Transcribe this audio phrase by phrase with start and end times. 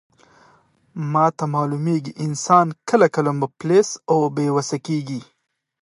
[1.13, 5.21] ماته معلومیږي، انسان کله کله مفلس او بې وسه کیږي.